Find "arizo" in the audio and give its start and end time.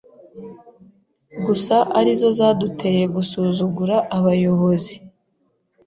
1.99-2.27